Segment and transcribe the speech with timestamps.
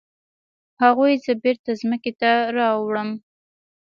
[0.83, 3.09] هغوی زه بیرته ځمکې ته راوړم.